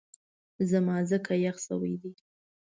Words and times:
زما 0.69 0.95
ځکه 1.11 1.33
یخ 1.45 1.57
شوی 1.65 1.93
دی 2.01 2.11